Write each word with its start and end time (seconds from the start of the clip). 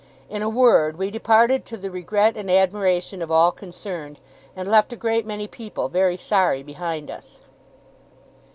In 0.31 0.41
a 0.41 0.49
word, 0.49 0.97
we 0.97 1.11
departed 1.11 1.63
to 1.65 1.77
the 1.77 1.91
regret 1.91 2.35
and 2.35 2.49
admiration 2.49 3.21
of 3.21 3.29
all 3.29 3.51
concerned, 3.51 4.17
and 4.55 4.67
left 4.67 4.91
a 4.91 4.95
great 4.95 5.27
many 5.27 5.45
people 5.47 5.89
very 5.89 6.17
sorry 6.17 6.63
behind 6.63 7.11
US. 7.11 7.41